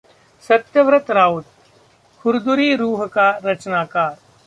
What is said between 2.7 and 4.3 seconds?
रूह का रचनाकार